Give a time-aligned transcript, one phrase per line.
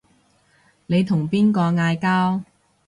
[0.87, 2.41] 你同邊個嗌交